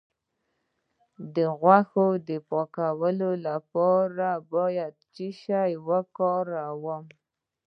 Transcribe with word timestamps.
د 1.35 1.37
غوښې 1.59 2.07
د 2.27 2.29
پاکوالي 2.49 3.33
لپاره 3.47 4.29
باید 4.53 4.93
څه 5.13 5.27
شی 5.41 5.71
وکاروم؟ 5.87 7.05